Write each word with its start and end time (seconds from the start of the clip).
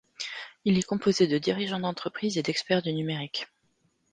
Il 0.65 0.79
est 0.79 0.83
composé 0.83 1.27
de 1.27 1.37
dirigeants 1.37 1.79
d’entreprises 1.79 2.39
et 2.39 2.41
d’experts 2.41 2.81
du 2.81 2.91
numérique. 2.91 3.45